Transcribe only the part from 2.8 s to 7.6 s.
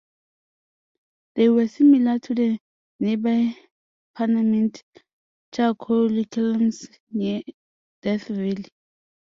nearby Panamint Charcoal Kilns near